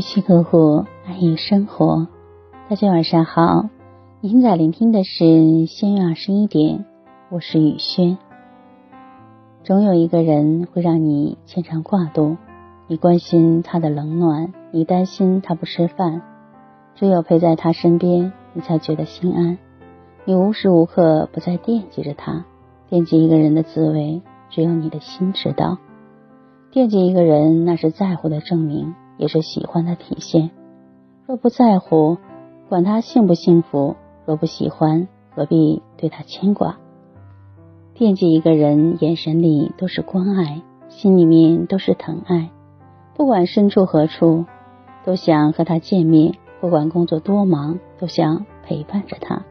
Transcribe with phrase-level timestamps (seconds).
[0.00, 2.08] 用心呵护，安逸生活。
[2.70, 3.68] 大家晚上好，
[4.22, 6.86] 您在聆听的是仙月二十一点，
[7.28, 8.16] 我是雨轩。
[9.62, 12.38] 总有一个人会让你牵肠挂肚，
[12.86, 16.22] 你关心他的冷暖，你担心他不吃饭，
[16.94, 19.58] 只有陪在他身边，你才觉得心安。
[20.24, 22.46] 你无时无刻不在惦记着他，
[22.88, 25.76] 惦记一个人的滋味，只有你的心知道。
[26.70, 30.50] 惦记一个人，那是在乎的证明，也是喜欢的体现。
[31.26, 32.16] 若不在乎，
[32.70, 36.78] 管他幸不幸福；若不喜欢，何必对他牵挂？
[37.92, 42.50] 惦记一个人，眼神里都是关爱，心里面都是疼爱。
[43.14, 44.46] 不管身处何处，
[45.04, 46.32] 都想和他见面；
[46.62, 49.42] 不管工作多忙，都想陪伴着他。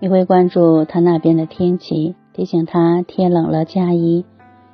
[0.00, 4.26] 你会关注他那边的天气，提醒他天冷了加衣。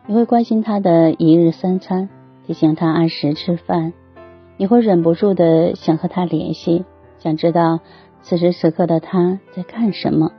[0.07, 2.09] 你会关心他的一日三餐，
[2.47, 3.93] 提醒他按时吃饭。
[4.57, 6.85] 你会忍不住的想和他联系，
[7.19, 7.81] 想知道
[8.23, 10.31] 此时此刻的他在干什么。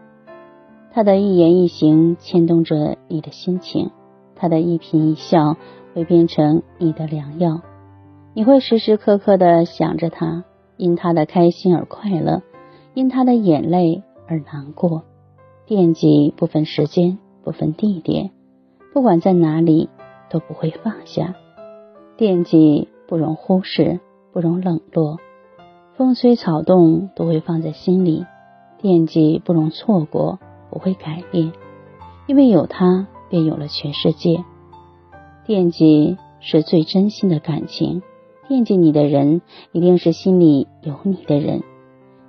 [0.92, 3.92] 他的一言一行牵动着你的心情，
[4.36, 5.58] 他的一颦一笑
[5.94, 7.62] 会变成你的良药。
[8.34, 10.46] 你会时时刻刻的想着他，
[10.78, 12.42] 因他的开心而快乐，
[12.94, 15.04] 因他的眼泪而难过。
[15.66, 18.32] 惦记不分时间，不分地点。
[18.94, 19.90] 不管在哪里，
[20.30, 21.36] 都不会放下。
[22.18, 24.00] 惦记不容忽视，
[24.32, 25.20] 不容冷落。
[25.96, 28.26] 风吹草动都会放在心里。
[28.78, 30.40] 惦记不容错过，
[30.70, 31.54] 不会改变。
[32.28, 34.44] 因为有他，便有了全世界。
[35.46, 38.02] 惦记是最真心的感情。
[38.48, 41.64] 惦记你的人，一定是心里有你的人。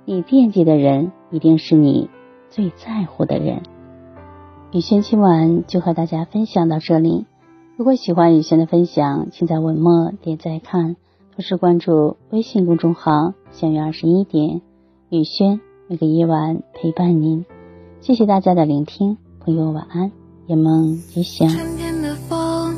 [0.05, 2.09] 你惦记的人，一定是你
[2.49, 3.61] 最在乎的人。
[4.71, 7.25] 雨轩今晚就和大家分享到这里。
[7.77, 10.95] 如果喜欢雨轩的分享，请在文末点赞看，
[11.35, 14.63] 同时关注微信公众号“相约二十一点”，
[15.11, 17.45] 雨轩每个夜晚陪伴您。
[18.01, 20.11] 谢谢大家的聆听，朋友晚安，
[20.47, 21.47] 夜梦吉祥。
[21.49, 22.75] 春天的风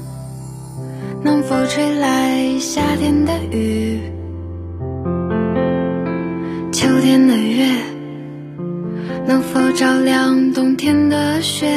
[1.23, 4.01] 能否吹来夏天的雨？
[6.73, 7.73] 秋天的月。
[9.25, 11.69] 能否照亮冬天的雪？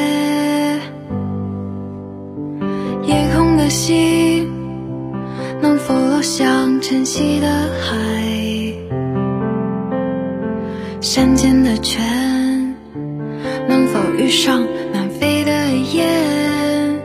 [6.22, 7.48] 像晨曦的
[7.80, 7.92] 海？
[11.00, 12.76] 山间的泉
[13.68, 15.52] 能否遇上南飞的
[15.92, 17.00] 雁？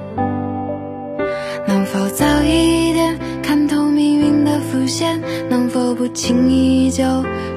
[1.67, 5.19] 能否早一点看透命运的伏线？
[5.49, 7.03] 能否不轻易就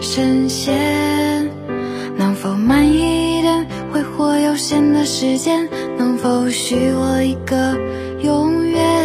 [0.01, 1.47] 深陷？
[2.17, 5.69] 能否慢一点挥霍有限的时间？
[5.99, 7.77] 能否许我一个
[8.23, 9.00] 永远？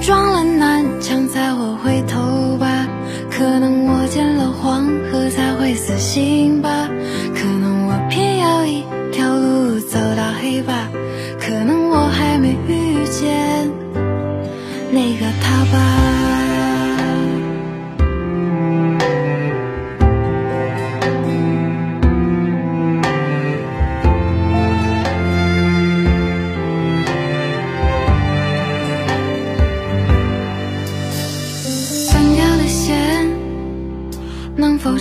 [0.00, 2.86] 撞了南墙才会回头吧，
[3.30, 6.88] 可能我见了黄河才会死心吧，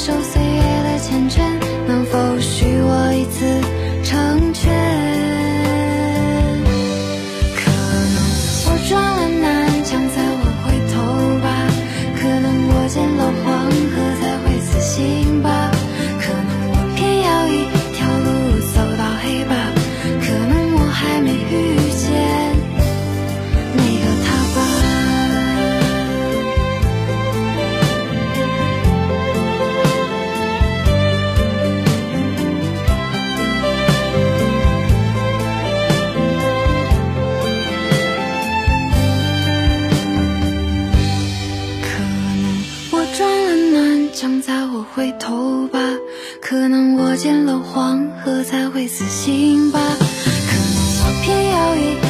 [0.00, 1.59] 守岁月的缱绻？
[43.20, 45.78] 撞了南墙才会回头吧，
[46.40, 50.72] 可能我见了黄河才会死心吧，可能
[51.02, 52.09] 我偏要一